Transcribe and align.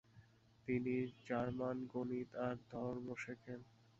তিনি 0.67 0.95
জার্মান, 1.27 1.77
গণিত 1.93 2.29
আর 2.45 2.55
ধর্ম 2.71 3.07
শেখেন। 3.17 3.59